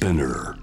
[0.00, 0.56] Spinner.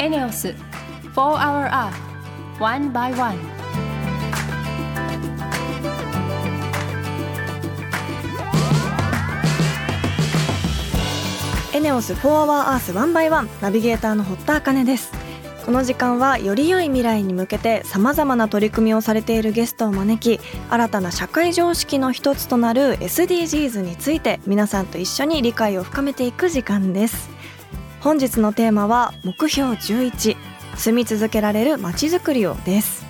[0.00, 0.56] エネオス4
[1.14, 1.94] Hour Earth
[2.58, 3.38] One by One
[11.72, 15.15] エネオス4 Hour Earth 1 by 1ナビゲーターの堀田茜です
[15.66, 27.30] この時間はより良い未来に向けてさまざまな取り組みをされているゲストを招き新たな社会常識の一つとなる SDGs について皆さんと一緒に理解を深めていく時間です。
[27.98, 30.36] 本日のテーマは目標11
[30.76, 33.04] 住み続けられるまちづくりをです。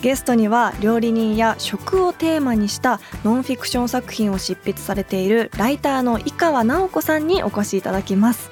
[0.00, 8.48] ゲストには料理人や食をテーマにしたノンフィクション作品を執筆されているライターの井川直子さんにお越しいただきます。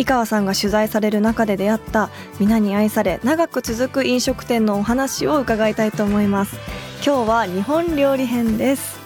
[0.00, 6.56] 井川さんが取材される中で出会った皆に愛され長く続く飲食店のお話を伺いたいと思います。
[7.04, 8.98] 今日は日本料理編です。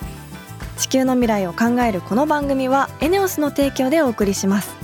[0.79, 4.84] 地球の未来を考えるこの番組はエネオスの提供でお送りします。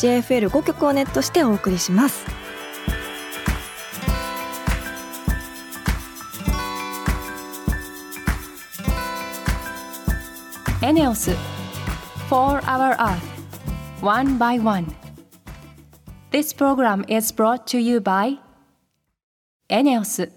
[0.00, 2.24] JFL5 曲をネットしてお送りします
[10.82, 11.32] エネオス
[12.30, 13.20] 4 Hour Earth
[14.00, 14.86] One by One
[16.30, 18.38] This program is brought to you by
[19.68, 20.32] エネオス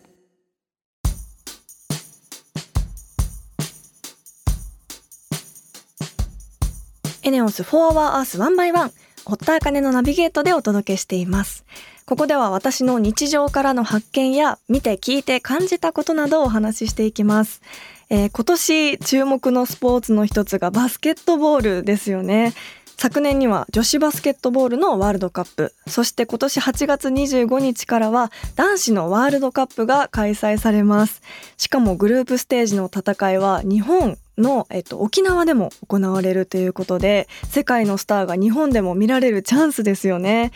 [7.23, 8.91] エネオス4 Hour Earth 1 by 1
[9.25, 11.65] 堀田茜のナビゲートでお届けしています。
[12.05, 17.61] ここでは私の日常からの発見や見て聞いて感じたことなどをお話ししていきます、
[18.09, 22.53] えー今年注目のスポーツの一つがバスケットボールですよね。
[22.97, 25.73] 昨年には女子バスケットボールのワールドカップ。
[25.87, 31.21] そして今年8月25日からは男子のワールドカップが開催されます。
[31.57, 40.51] しかもグループステージの戦いは日本の、えっと、沖縄でも行われるということで世界のスターが日本でも見られるチャンスですよね。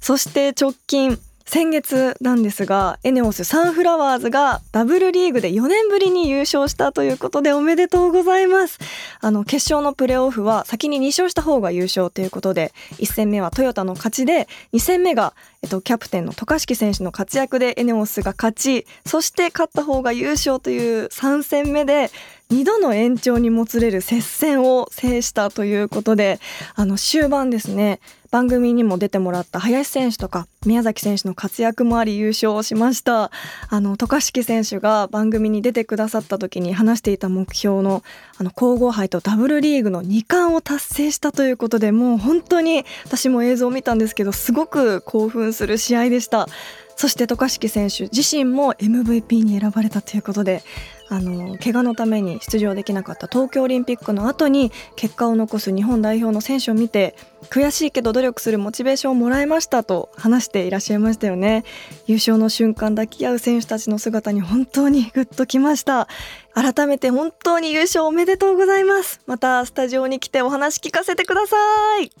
[0.00, 1.18] そして直近
[1.50, 8.78] 先月なんですがエネオスサンフラワーズがダブルリーグで4年ぶりに優勝したということでおめでとうございます。
[9.20, 22.12] あの決勝のプレーオフは先に2勝した方が優勝ということで1戦目はトヨタの勝ちで2戦目が、えっと、キャプテンの渡嘉敷選手の活躍でエネオスが勝ちそして勝った方が優勝という3戦目で
[22.50, 26.40] 2度の延長にもつれる接戦を制したということで
[26.74, 28.00] あの終盤ですね
[28.30, 33.32] 番組にも出てもらった林選手とか宮崎選手の活躍もあり優勝しました。
[33.68, 38.04] あの渡嘉敷選手が番組に出てくださった時に話していた目標の
[38.38, 46.46] あの皇后杯とダブルリーグの2冠を達成したということでもう本当に私も映像を見たんですけどすごく興奮する試合でした。
[46.94, 50.62] そして渡嘉敷選手自身も MVP に選ばれたということで
[51.10, 57.16] あの怪我のために出場できなかった東京オリンピックの後に結果を残す日本代表の選手を見て
[57.50, 61.64] 悔しいけど努力するモチベーションをもらいましたと話していらっしゃいましたよね。
[62.06, 66.06] 優勝の瞬間抱き合う選手たちの姿に本当にグッときました。
[66.54, 69.20] 改めて本当に優勝おめでとうございます。
[69.26, 71.56] またスタジオに来てお話聞かせてくださ
[72.00, 72.12] い。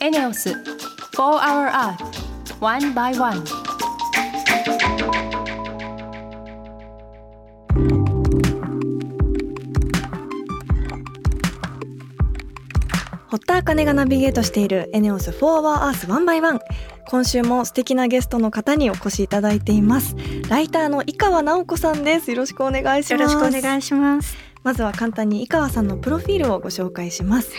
[0.00, 0.56] エネオス4
[1.16, 2.17] Hour Earth
[2.60, 3.44] One by One.
[13.28, 16.58] 堀田茜がナビゲートしているエネオス4 Hour Earth 1 by 1
[17.08, 20.16] 今週も素敵なゲストの方にお越しいただいています。
[20.48, 22.32] ライターの井川直子さんです。
[22.32, 23.20] よろしくお願いします。
[23.20, 24.36] よろしくお願いします。
[24.64, 27.52] まずは簡単に井川さんのプロフィールをご紹介します、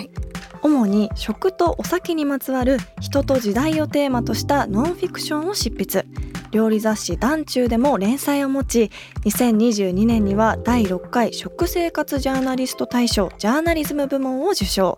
[0.61, 6.06] 主に食とお酒にまつわる人と時代をテーマとしたノンフィクションを執筆。
[6.51, 8.91] 料理雑誌「団中」でも連載を持ち
[9.23, 14.97] 2022年には第6回食生活ジャーナリスト大賞ジャーナリズム部門を受賞。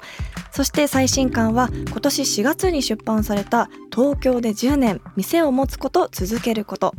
[0.51, 6.93] そして最新刊は今年4月に出版された東京で10年店を持つこと続けること。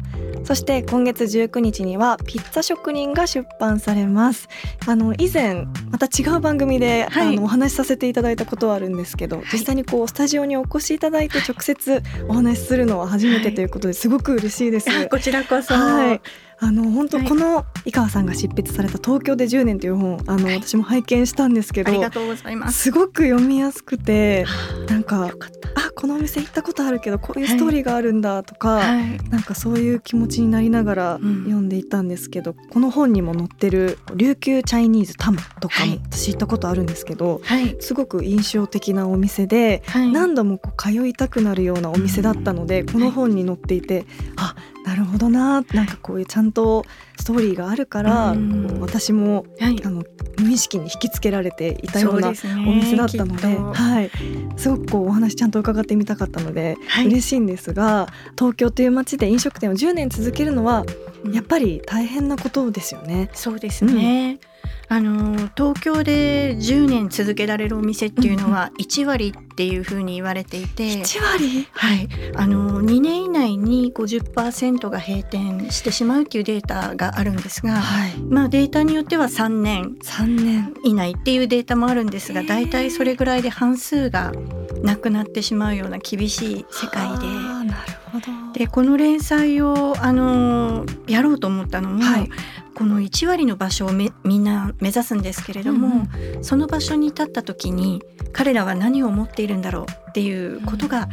[0.44, 4.48] そして今月19日にはピッツァ職人が出版されます。
[4.86, 16.20] あの以前また違う番組で、はい、あのお話しさせていただいたことはあるんですけど、はい、実際にこうスタジオにお越しいただいて直接お話しするのは初めてということですごく嬉しいです、こちらこそ、はい、
[16.62, 22.84] あの本当この井川さんが執筆された東京で10年という本あの、はい、私も拝見したんですけどありがとうございます。
[22.84, 24.44] すごく読みやすくて
[24.88, 25.30] なんか
[25.74, 39.82] あこのお店行ったことあるけどこういうストーリーがあるんだとか、はい、なんかそういう気持ちになりながら読んでいたんですけど、うん、この本にも載ってる琉球チャイニーズタムとかも私行ったことあるんですけど、はい、すごく印象的なお店で、
[40.12, 44.06] 何度もこう通いたくなるようなお店だったので、この本に載っていて
[44.36, 44.54] あ
[44.84, 45.62] なるほどな。
[45.72, 46.84] なんかこういうちゃんと
[47.18, 48.34] ストーリーがあるから、
[48.80, 50.02] 私も、はい、あの
[50.38, 54.10] 無意識に引きつけられていたようなお店だったので、ね、はい、
[54.56, 60.84] すごくこうお話ちゃんと伺ってみたかったので、はい、嬉しいんですが東京という街で飲食店を10年続けるのは
[61.32, 63.30] やっぱり大変なことですよね。
[63.34, 64.51] そうですね、うん
[64.92, 71.66] あの東京で10年続けられるお店っていうのは1割っていうふうに言われていて、1割？
[71.72, 72.08] はい。
[72.36, 80.74] あの2年以内に50%が閉店してしまうっていうデータがあるんですが、はい、まあデータによっては3年3年。
[80.84, 84.30] 以内っていうデータもあるんですが大体それぐらいで半数が
[84.82, 87.26] なくなってしまうような厳しい世界で。
[87.26, 88.26] なるほど。
[88.52, 92.28] でこの連載をあのやろうと思ったのも、はい、
[92.74, 98.02] この1割の場所をみんな目指すんですけれども、うん、その場所に立った時に
[98.32, 101.08] 彼らは何を持っているんだろうっていうことが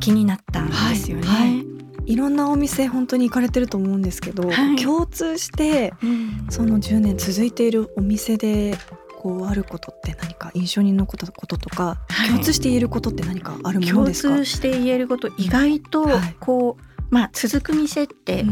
[0.00, 1.26] 気になったんですよね。
[1.26, 1.56] はい。
[1.56, 1.66] はい。
[2.06, 8.76] いろんなお店本当に行かれてると思うんですけど、はい、共通して、うん、その10年続いているお店で
[9.18, 14.28] こうあることって何か印象に残ったこととか、はい、共通して言えることって何かあるものですか？
[14.28, 16.08] 共通して言えること意外と
[16.38, 18.44] こう、まあ、続く店って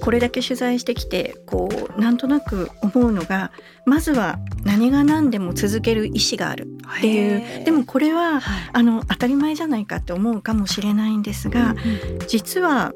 [0.00, 3.50] これだけ取材してきてこうなんとなく思うのが
[3.86, 6.66] まずは何が何でも続ける意思がある
[6.98, 7.64] っていう。
[7.64, 8.40] でもこれは、
[8.72, 11.74] あの当たり前じゃないかって思うかもしれないんですが、
[12.28, 12.92] 実は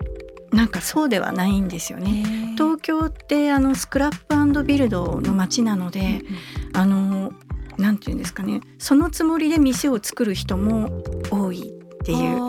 [0.52, 2.54] なんかそうではないんですよね。
[2.56, 4.28] 東京ってあのスクラップ
[4.64, 6.22] ビルドの街なので、
[6.72, 7.32] あの
[7.76, 8.60] なんていうんですかね。
[8.78, 12.47] そのつもりで店を作る人も多いっていう。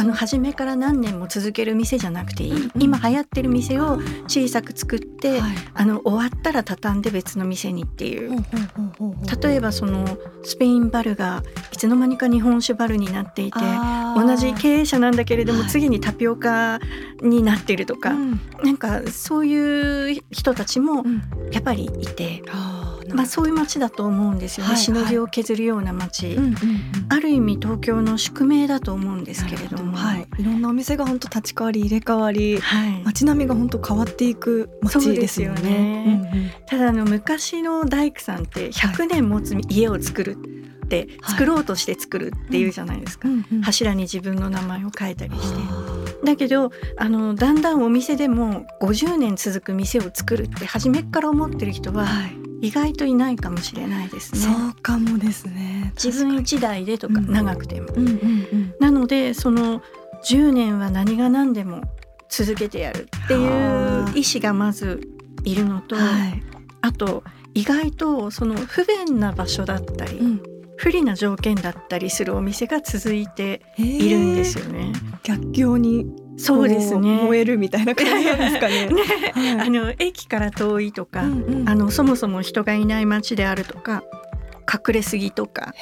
[0.00, 8.42] あの初めから何年も続ける店じゃなくていい、うん、今流行ってる店を小さく作って、はい、あの終わったら畳んで別の店にっていう、
[9.42, 11.42] 例えばそのスペインバルが
[11.72, 13.58] いつの間にか日本酒バルになっていて
[14.16, 16.80] 同じ経営者なんだけれども、次にタピオカ
[17.20, 21.04] になってるとか、うん、なんかそういう人たちも
[21.52, 22.42] やっぱりいて。
[23.14, 26.38] まあ、そういう街だと思うんですよね、はい、しのぎを削るような街、
[27.08, 36.54] ある意味東京の宿命だと思うんですけれども、はい、いろんなお店が本当立ち替わり入れ替わり、はい、街並みが本当変わっていく街ですよね。
[36.66, 40.36] ただあの昔の大工さんって100年持つ家を作る、
[40.90, 43.36] って作ろうとして作るっていうじゃないですか、はい。
[43.36, 45.60] うんうん、柱に自分の名前を書いたりして。
[46.24, 52.06] だけどあのだんだんお店でも50年続く店を作るって初めから思ってる人は、
[52.60, 54.40] 意外といないかもしれないですね。
[54.40, 55.94] そうかもですね。
[56.02, 57.88] 自分一代でとか長くても。
[57.94, 58.16] うんうんう
[58.56, 59.82] ん、なのでその
[60.24, 61.82] 10年は何が何でも
[62.28, 63.40] 続けてやるっていう
[64.14, 65.00] 意思がまず
[65.44, 66.42] いるのと、はい、
[66.82, 70.42] あと意外とその不便な場所だったり、うん、
[70.80, 74.92] 不利な条件だったりするお店が続いているんですよね。
[75.22, 76.06] 逆境に
[76.38, 78.86] そうですね燃えるみたいな感じですかね。
[78.88, 79.02] ね
[79.34, 84.02] はい、あの駅から遠いとか、うんうん、あのそもそも人がいない街であるとか。
[84.72, 85.74] 隠れすぎとか、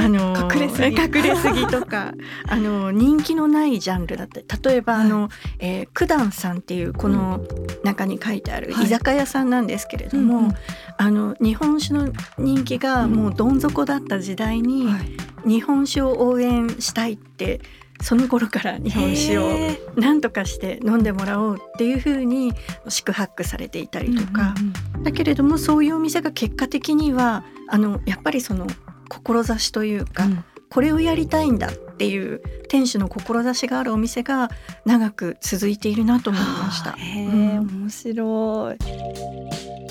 [0.00, 0.86] あの隠れすぎ。
[0.88, 2.14] 隠れすぎとか
[2.48, 7.40] あの人気のないジャンルだったり例えば、はい、あの、えー、九段さんっていうこの
[7.84, 10.54] 中に書いてある居酒屋さんなんですけれども、はい、
[10.98, 12.08] あの日本酒の
[12.38, 14.98] 人気がもうどん底だった時代に、は
[15.44, 17.60] い、日本酒を応援したいって
[18.00, 19.48] その頃から日本酒を
[19.96, 22.52] 何とかして飲んでもらおうっていうふうに
[22.88, 28.66] 宿泊されていたりとか、うんうん、だけれどもそういうお店が結果的にはあのやっぱりその
[29.08, 34.50] 志というか、うん、これをやりたいんだっていう店主の志があるお店が
[34.84, 36.92] 長く続いているなと思いました。
[36.92, 39.81] へえ、うん、面白い。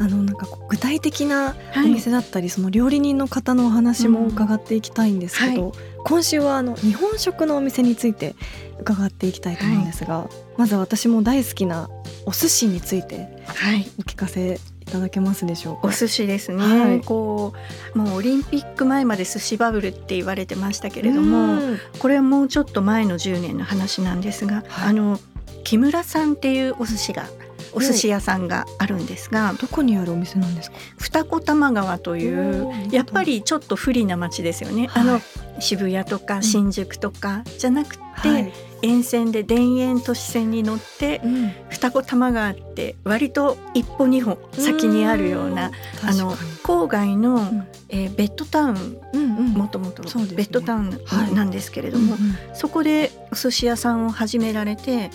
[0.00, 8.34] あのなんか具体的なお店だったり、はい、その料理人の方のお話も伺っていきたいんですけど、うんはい、今週はあの日本食のお店について
[8.80, 11.88] 伺っていきたいと思うんですが、はい、まず私も大好きな
[12.26, 13.28] お寿司について
[13.98, 15.80] お聞かせいただけますでしょうか？
[15.84, 17.54] お寿司ですね、はい、こ
[17.94, 25.18] うもうオリンピック前まで寿司バブルって言われてましたけれどもこれはもうちょっと前の10年の話なんですが、はい、あの
[25.62, 27.26] 木村さんっていうお寿司が
[27.74, 30.76] お寿司屋さんがあるんですが、どこにあるお店なんですか？
[30.98, 35.20] 二子玉川というやっぱりちょっと不利な町ですよね、はい、あの
[35.60, 38.52] 渋谷とか新宿とかじゃなくて、はい、
[38.84, 45.72] 沿線で田園都市線に乗って、うん、二子玉川って割と一歩二歩先にあるような
[46.02, 49.00] あの郊外の、うん、えー、ベッドタウン
[49.54, 52.20] もともとベッドタウンなんですけれども、はい
[52.54, 55.10] そこでお寿司屋さんを始められて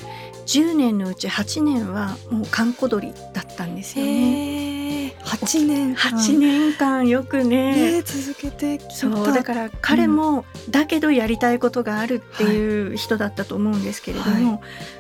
[0.45, 4.78] 10年のうち8年はもう閑古鳥だったんですよね。
[5.23, 14.59] 8年8年間よくね、ね、続けてそうだから彼も、だけどやりたいことがあるっていう人だったと思うんですけれども、は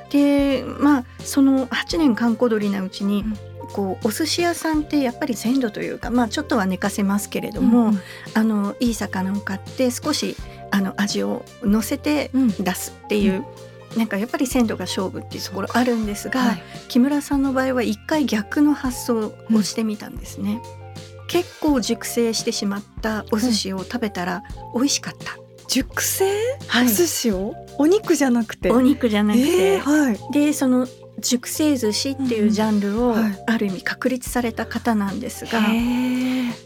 [0.09, 3.23] い、でまあその8年閑古鳥なうちに、
[3.73, 8.01] こうお寿司屋さんってやっぱり鮮度というか、まあ、ちょっとは寝かせますけれども、うん、
[8.33, 10.35] あのいい魚を買って少し
[10.71, 13.45] あの味を乗せて出すっていう、
[13.97, 20.61] なんかやっぱり鮮度が勝負っていうところあるんですが、はい、木村さんの場合は一回逆の発想をしてみたんですね、
[21.21, 24.43] うん、結構熟成してしまったお寿司を食べたら
[24.75, 26.25] 美味しかった、熟成、
[26.67, 27.55] はい、お寿司を？
[27.77, 28.69] お肉じゃなくて？
[28.71, 30.87] お肉じゃなくて、えーはい、でその
[31.19, 33.15] 熟成寿司っていうジャンルを
[33.47, 35.59] ある意味確立された方なんですが、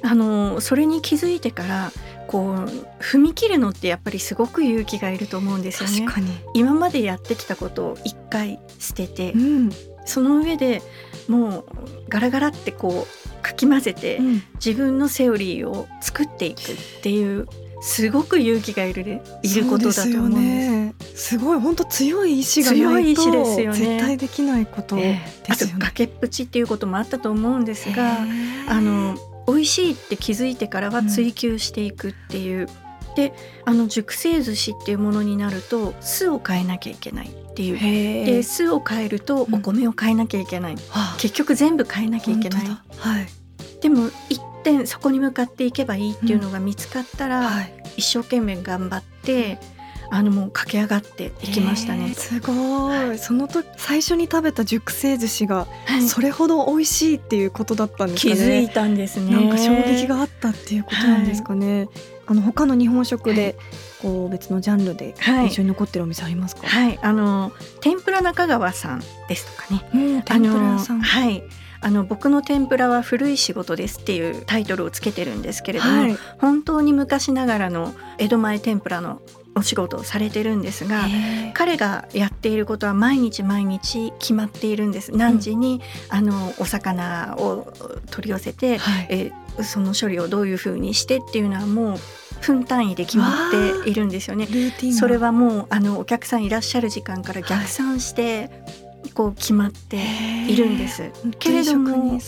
[0.04, 1.92] あのそれに気づいてから
[2.34, 2.56] こう
[3.00, 6.08] 踏み切るのってやっぱりすごく勇気がいると思うんですよね。
[6.56, 9.70] 今までやってきたことを一回捨てて、うん、
[10.04, 10.82] その上で
[11.28, 11.66] もう
[12.10, 17.48] ガラガラってこうかき混ぜて、うん、自分のセオリーを作っていくっていう
[17.84, 21.36] すごく勇気がいるでいることだと思うんです。
[21.36, 21.60] すごい。
[21.60, 23.24] 本当強い意志がないと
[23.56, 25.76] 絶対できないことですよね。
[25.76, 28.18] あと崖っぷちっていうこともあったと思うんですが、
[28.68, 29.16] あの
[29.48, 32.68] 美味しいって気づいてからは追求していくっていう、
[33.10, 33.34] うん、で
[33.66, 38.26] あの熟成寿司っていうものになると酢を変えなきゃいけないっていう。
[38.26, 40.80] で酢を変えるとお米を変えなきゃいけない、うん、
[41.18, 43.28] 結局全部変えなきゃいけない、はい、
[43.82, 47.46] でも一点そこに向かっていけばいいっていうのが見つかったら、うん。
[47.46, 49.60] はい、一生懸命頑張って
[50.16, 52.14] あのもう駆け上がっていきましたね。
[52.14, 52.54] すご
[53.14, 55.66] い、その時最初に食べた熟成寿司が
[56.08, 58.36] それほど美味しいっていうことだったんですかね。
[58.36, 59.32] 気づいたんですね。
[59.32, 61.80] なんか衝撃があったっていうことなんですかね。
[61.80, 61.90] はい、
[62.28, 63.56] あの他の日本食で、
[64.04, 66.68] こう別のジャンルで印象に残ってるお店ありますか？
[66.68, 67.52] はい、あの
[67.82, 69.90] 天ぷら中川さんですとかね。
[69.96, 71.02] うん、天ぷらさん。
[71.02, 71.42] はい。
[71.82, 79.22] あの僕の天ぷらは古い仕事ですっていうタイトルをつけてるんですけれども、はい、本当に昔ながらの江戸前天ぷらの
[79.56, 81.04] お仕事をされてるんですが
[81.54, 85.12] 彼がやっていることは毎日毎日決まっているんです。
[85.12, 85.82] 何時に、
[86.12, 87.72] うん、あのお魚を
[88.10, 89.32] 取り寄せて、はい、え
[89.62, 91.98] その処理をどういうふうにしてっていうのはもう
[92.42, 93.52] 分単位で決まっ
[93.84, 94.48] ているんですよね。
[94.98, 98.50] それはもうあのお客さんいらっしゃる時間から逆算して、
[99.14, 99.98] こう決まって
[100.48, 101.12] いるんです。
[101.40, 102.20] けれども、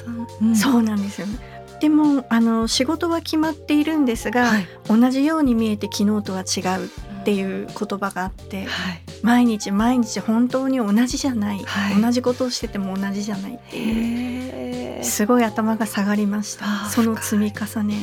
[0.41, 1.55] うん、そうなんですよね。
[1.79, 6.86] でもあの仕事は決まっているんですが、はい、同じように見えて昨日とは違う。
[6.86, 6.89] っ
[7.25, 16.88] ていう言葉があって、はい、毎日毎日本当に同じじゃない、はい、同じことをしてても同じじゃないっていうすごい頭が下がりました。
[16.89, 17.96] その積み重ね。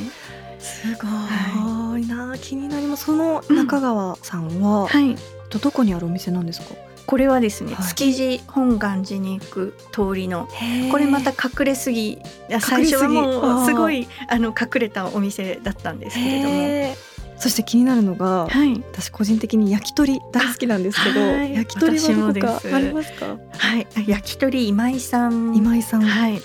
[0.58, 3.06] すごいな、気になります。
[3.06, 5.16] その中川さんは、うん、はい、
[5.50, 6.74] どこにあるお店なんですか？
[7.04, 10.48] これはですね、はい、築地本願寺に行く通りの
[10.92, 12.20] これまた隠れすぎ
[12.60, 17.11] 最初はもうすごいあの隠れたお店だったんですけれども。
[17.42, 23.36] そして気になるのが、はい、私個人的に焼き鳥大好きなんですけど、はい、焼き鳥はどこかありますか？
[23.58, 23.86] はい。
[24.06, 25.52] 焼き鳥今井さん。
[25.56, 26.02] 今井さん。
[26.02, 26.40] はい。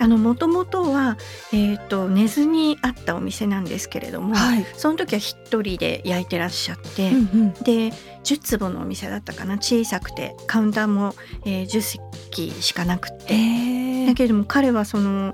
[0.00, 1.18] あの元々は
[1.52, 7.92] えっ、ー、と根津にあったお店なんですけれども、はい、その時は一人で焼いてらっしゃって、うんうん、で
[8.24, 9.54] 10坪のお店だったかな？
[9.54, 11.14] 小さくてカウンターも、
[11.44, 13.70] えー、10席しかなくて。
[14.06, 15.32] だけれども彼はその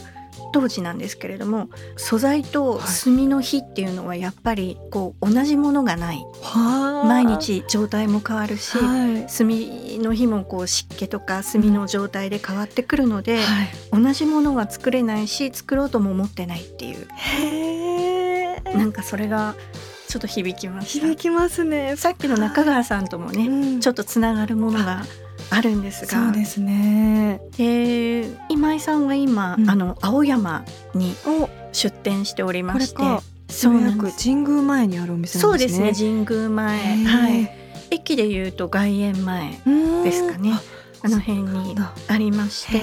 [0.56, 9.46] 当時なんですけれども素材と炭の火っていうのはやっぱりこう同じものがない、はい、毎日状態も変わるし、はい、炭
[10.02, 17.06] の火もこう湿気とか炭の状態で変わってくるので、はい、同じものは作れないし作ろうとも思ってないっていう。
[17.12, 19.54] へなんかそれが
[20.08, 21.06] ちょっと響きました。
[21.06, 21.96] 響きますね。
[21.96, 25.04] さっきの中川さんともね、うん、ちょっとつながるものが
[25.50, 26.24] あるんですが。
[26.24, 27.40] そうですね。
[27.56, 31.14] で今井さんは今、うん、あの青山に
[31.72, 33.02] 出店しておりまして
[33.48, 37.04] そうなん神宮前にあるお店、ね、そうですね神宮前。
[37.04, 37.66] はい。
[37.90, 39.50] 駅でいうと外苑前
[40.04, 40.52] ですかね
[41.06, 41.76] あの辺に
[42.08, 42.78] ありまして、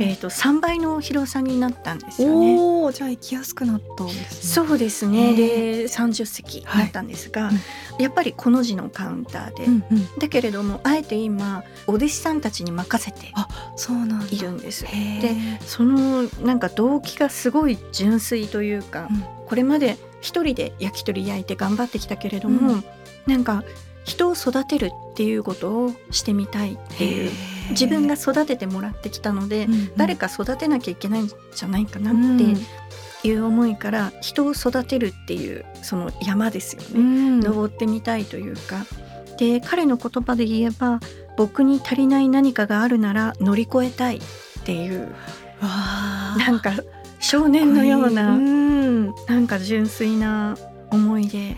[0.00, 2.56] えっ、と3倍の広さになったんですよね。
[2.58, 4.66] おじゃあ行きやすくなったんですね。
[4.66, 5.34] そうですね。
[5.34, 7.52] で30席だったんですが、は
[7.98, 13.32] い、やっぱりこの字のカウンターで、うんうん、だけれどもあえて今お弟子さんたちに任せて
[14.30, 14.84] いるんです。
[14.84, 22.84] でそのなんか動機がすごい純粋というか、うん、これまで一人で焼き鳥焼いて頑張ってきたけれども、うん、
[23.26, 23.64] なんか
[24.04, 27.30] 人を育てるっていうことをしてみたいっていう
[27.70, 38.84] 自分が育ててもらってきたので、うんうん、誰か育てなきゃいけないんじゃないかなっていう思いから人を育てるっていうその山ですよね、うん、登ってみたいというか。
[39.38, 40.98] で彼の言葉で言えば
[41.36, 44.20] 僕に足りない何かがあるなら乗り越えたいっ
[44.64, 45.14] ていう
[45.60, 46.72] なんか
[47.20, 50.56] 少年のような、うん、なんか純粋な
[50.90, 51.56] 思いで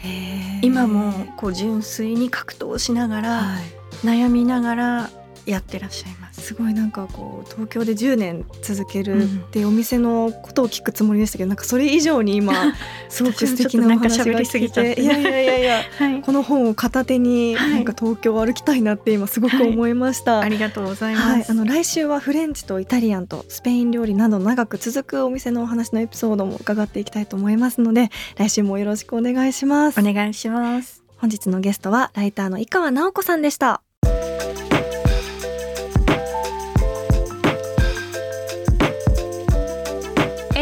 [0.63, 5.11] 今もこう純粋に格闘しながら、はい、悩みながら
[5.51, 6.41] やってらっしゃいます。
[6.43, 12.53] すごいなんかこう東京で10年続けるっていうお店のことを聞くつもりでしたけど、うん、なんかそれ以上に今
[13.09, 30.01] すごく素敵なお話が聞いていやいやいやいや、はい、この本を片手になんか東京を歩きたいなって今すごく思いました、はい、ありがとうございます、あの来週はフレンチとイタリアンとスペイン料理など長く続くお店のお話のエピソードも伺っていきたいと思いますので来週もよろしくお願いします。
[30.01, 31.03] お願いします。
[31.19, 33.83] 本日のゲストはライターの井川直子さんでした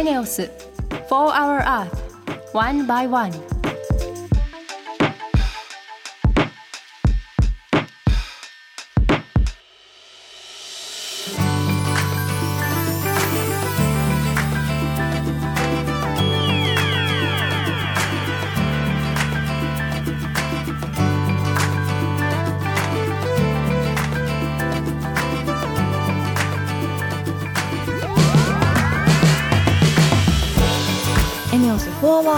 [0.06, 0.22] For
[1.08, 3.32] 4 Hour Earth One by One.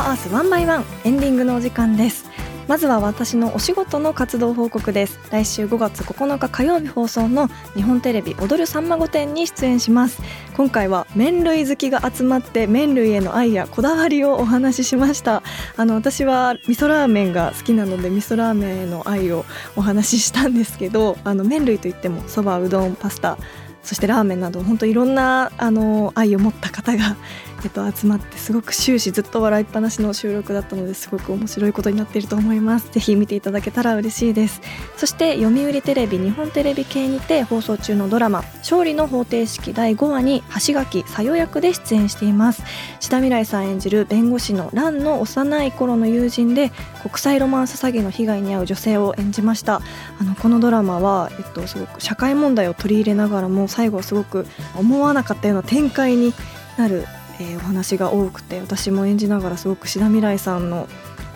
[0.09, 2.25] アースワンバイワンエンディングのお時間です。
[2.67, 5.21] まずは私のお仕事の活動報告です。
[5.31, 10.23] 来週5月9日火曜日放送の日本テレビ踊るさんま御殿に出演します。
[10.57, 15.43] 今回は麺類好きが集まって麺類への愛やこだわりをお話ししました。
[15.77, 19.45] あの私は味噌ラーメンが好きなので味噌ラーメンへの愛を
[19.77, 23.37] お話ししたんですけどあの麺類といってもそばうどんパスタ
[23.83, 27.17] そしてラーメンなど本当いろんなあの愛を持った方が
[27.65, 32.89] えっと、集まってすごく終始ずっと笑いっぱなしの収録だったのですごく面白いことになっていると思います。
[32.93, 34.61] ぜひ見ていただけたら嬉しいです。
[34.97, 42.63] そして読売テレビ日本テレビ系にて放送中のドラマ勝利の方程式第5話に橋垣さよ役で出演しています。
[43.01, 46.71] 志田未来さん演じる弁護士の蘭の幼い頃の友人で
[47.03, 49.83] 国際ロマンス詐欺の被害に遭う女性を演じました。
[50.21, 54.45] あのこのドラマは、えっと、すごく社会問題を取り入れながらも最後すごく
[54.77, 56.35] 思わなかったような展開に
[56.77, 57.05] なる
[57.41, 60.89] えー、お話が多くて私も演じながらすごく志田未来さんの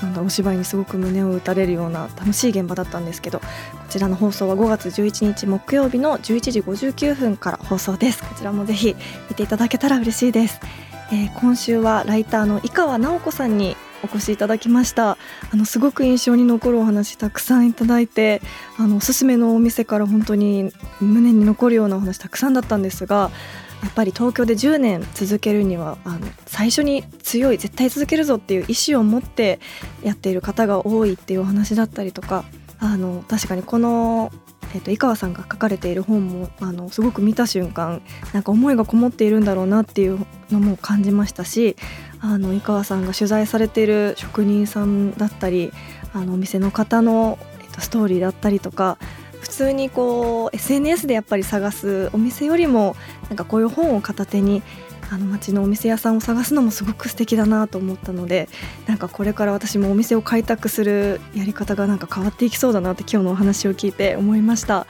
[0.02, 3.46] なんだお芝居にすごく胸を打たれるような楽しい現場だったんですけどこ
[3.88, 8.20] ちらの放送は5月11日木曜日の11時59分から放送です。
[8.24, 8.96] こちらもぜひ
[9.28, 10.58] 見ていただけたら嬉しいです、
[11.12, 15.16] えー、今週はライターの井川直子さんにお越しいただきました。
[15.52, 18.42] あのすごく印象に残るお話たくさんいただいて
[18.78, 23.30] あのおすすめのお店から本当に胸に残るようなお話たくさんだったんですが
[23.82, 29.58] やっぱり東京で10年続けるにはあの最初に強い絶対続けるぞっていう意思を持って
[30.02, 32.44] やっている方が多いっていうお話だったりとか
[32.78, 34.30] あの確かにこの、
[34.74, 41.76] えーと、井川さんが書かれている本もあのすごく見た瞬間なんか思いがこもっているんだろうなっていうのも感じましたし
[42.22, 45.72] あの井川さんが取材されている職人さんだったり
[46.14, 48.98] あのお店の方の、えーとストーリーだったりとか
[49.40, 52.94] 普通にこう SNS でやっぱり探すお店よりも
[53.28, 54.62] なんかこういう本を片手に
[55.10, 58.48] あの街のお店屋さんを探すのもすごく素敵だなと思ったので
[58.86, 64.86] なんかこれから私もお店を開拓するやり方がなんか変わっていきそうだなって今日のお話を聞いて思いました。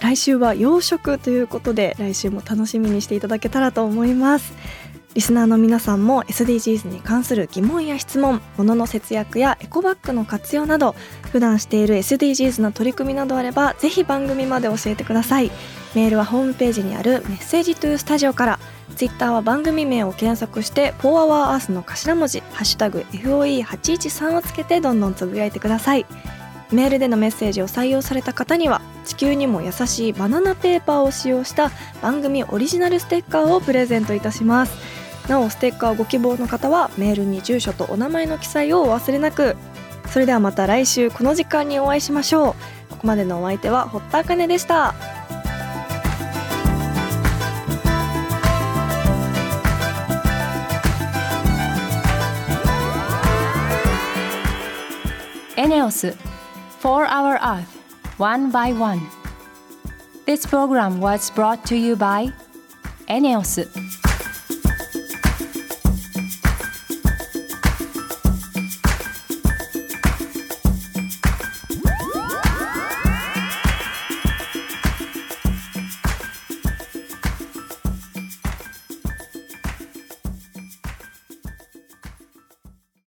[0.00, 4.52] 来週は洋食ということで来週も楽しみにしていただけたらと思います。
[5.14, 10.96] リスナーの皆さんも SDGs に関する疑問や質問物の節約やエコバッグの活用など
[11.30, 15.52] 普段している SDGs の取り組みなどあればぜひ番組まで教えてください。
[15.94, 18.58] メールはホームページにあるメッセージトゥースタジオから
[18.96, 26.06] ツイッターは番組名を検索して「4 Hour Earth」の頭文字「ハッシュタグ #FOE813」をつけてどんどんつぶやいてください。
[26.72, 31.70] メールでのメッセージを採用された方には地球にも優しいバナナペーパーを使用した
[32.02, 35.03] 番組オリジナルステッカーをプレゼントいたします。
[35.28, 39.56] なおステッカーをご希望の方はメールに住所とお名前の記載をお忘れなく
[40.10, 42.54] それではまた来週この時間にお会いしましょう
[42.90, 44.94] ここまでのお相手は堀田茜でした
[55.56, 56.16] ENEOS」
[56.82, 57.64] 「4HourEarth」
[58.18, 59.00] One by one.
[60.24, 62.32] This program was brought to you by
[63.08, 63.58] Eneos.